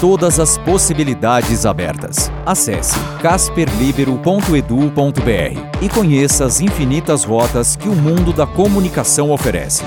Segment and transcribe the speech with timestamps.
[0.00, 2.32] Todas as possibilidades abertas.
[2.46, 9.84] Acesse casperlibero.edu.br e conheça as infinitas rotas que o mundo da comunicação oferece.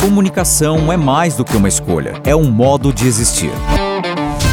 [0.00, 3.50] Comunicação é mais do que uma escolha, é um modo de existir.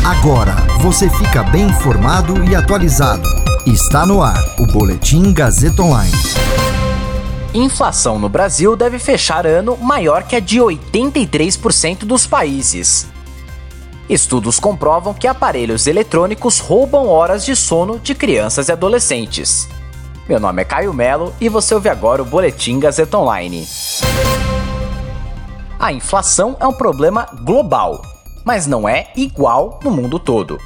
[0.03, 3.29] Agora você fica bem informado e atualizado.
[3.67, 6.11] Está no ar o Boletim Gazeta Online.
[7.53, 13.05] Inflação no Brasil deve fechar ano maior que a de 83% dos países.
[14.09, 19.67] Estudos comprovam que aparelhos eletrônicos roubam horas de sono de crianças e adolescentes.
[20.27, 23.67] Meu nome é Caio Melo e você ouve agora o Boletim Gazeta Online.
[25.79, 28.01] A inflação é um problema global
[28.47, 30.57] mas não é igual no mundo todo.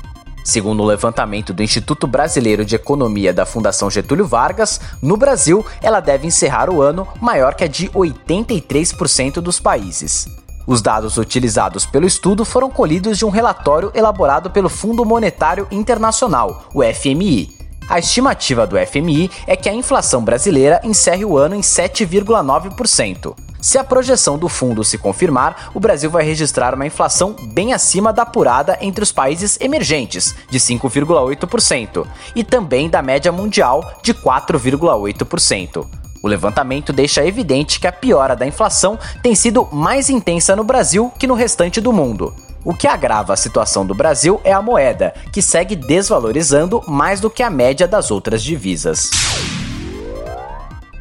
[0.43, 5.99] Segundo o levantamento do Instituto Brasileiro de Economia da Fundação Getúlio Vargas, no Brasil ela
[5.99, 10.27] deve encerrar o ano maior que a de 83% dos países.
[10.65, 16.65] Os dados utilizados pelo estudo foram colhidos de um relatório elaborado pelo Fundo Monetário Internacional,
[16.73, 17.61] o FMI.
[17.89, 23.35] A estimativa do FMI é que a inflação brasileira encerre o ano em 7,9%.
[23.59, 28.11] Se a projeção do fundo se confirmar, o Brasil vai registrar uma inflação bem acima
[28.11, 36.00] da apurada entre os países emergentes, de 5,8%, e também da média mundial, de 4,8%.
[36.21, 41.11] O levantamento deixa evidente que a piora da inflação tem sido mais intensa no Brasil
[41.17, 42.33] que no restante do mundo.
[42.63, 47.29] O que agrava a situação do Brasil é a moeda, que segue desvalorizando mais do
[47.29, 49.09] que a média das outras divisas.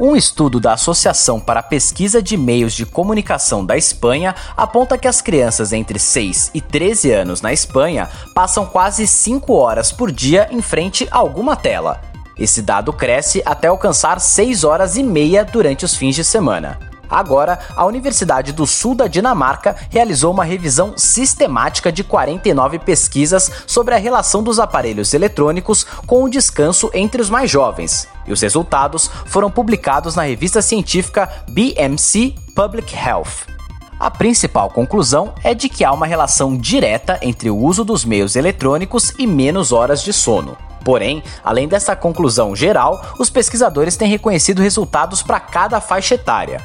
[0.03, 5.07] Um estudo da Associação para a Pesquisa de Meios de Comunicação da Espanha aponta que
[5.07, 10.49] as crianças entre 6 e 13 anos na Espanha passam quase 5 horas por dia
[10.51, 12.10] em frente a alguma tela.
[12.41, 16.79] Esse dado cresce até alcançar 6 horas e meia durante os fins de semana.
[17.11, 23.95] Agora, a Universidade do Sul da Dinamarca realizou uma revisão sistemática de 49 pesquisas sobre
[23.95, 29.11] a relação dos aparelhos eletrônicos com o descanso entre os mais jovens, e os resultados
[29.27, 33.51] foram publicados na revista científica BMC Public Health.
[33.99, 38.35] A principal conclusão é de que há uma relação direta entre o uso dos meios
[38.35, 40.70] eletrônicos e menos horas de sono.
[40.85, 46.61] Porém, além dessa conclusão geral, os pesquisadores têm reconhecido resultados para cada faixa etária.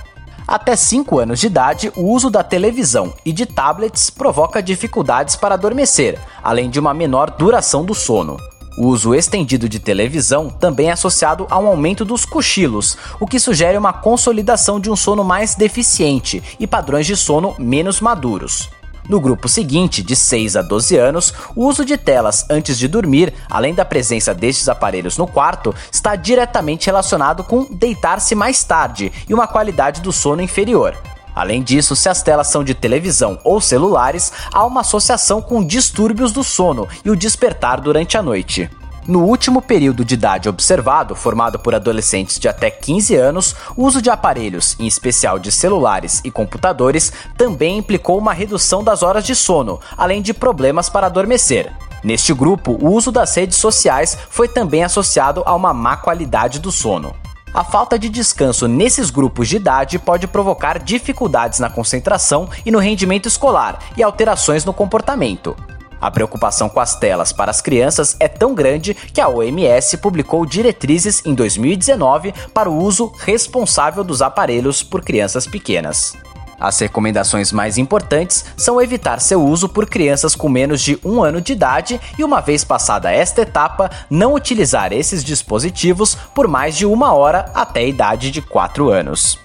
[0.47, 5.55] Até 5 anos de idade, o uso da televisão e de tablets provoca dificuldades para
[5.55, 8.37] adormecer, além de uma menor duração do sono.
[8.77, 13.39] O uso estendido de televisão também é associado a um aumento dos cochilos, o que
[13.39, 18.69] sugere uma consolidação de um sono mais deficiente e padrões de sono menos maduros.
[19.07, 23.33] No grupo seguinte, de 6 a 12 anos, o uso de telas antes de dormir,
[23.49, 29.33] além da presença destes aparelhos no quarto, está diretamente relacionado com deitar-se mais tarde e
[29.33, 30.97] uma qualidade do sono inferior.
[31.35, 36.31] Além disso, se as telas são de televisão ou celulares, há uma associação com distúrbios
[36.31, 38.69] do sono e o despertar durante a noite.
[39.07, 44.01] No último período de idade observado, formado por adolescentes de até 15 anos, o uso
[44.01, 49.35] de aparelhos, em especial de celulares e computadores, também implicou uma redução das horas de
[49.35, 51.71] sono, além de problemas para adormecer.
[52.03, 56.71] Neste grupo, o uso das redes sociais foi também associado a uma má qualidade do
[56.71, 57.15] sono.
[57.53, 62.79] A falta de descanso nesses grupos de idade pode provocar dificuldades na concentração e no
[62.79, 65.55] rendimento escolar e alterações no comportamento.
[65.99, 70.45] A preocupação com as telas para as crianças é tão grande que a OMS publicou
[70.45, 76.13] diretrizes em 2019 para o uso responsável dos aparelhos por crianças pequenas.
[76.59, 81.41] As recomendações mais importantes são evitar seu uso por crianças com menos de um ano
[81.41, 86.85] de idade e, uma vez passada esta etapa, não utilizar esses dispositivos por mais de
[86.85, 89.44] uma hora até a idade de 4 anos.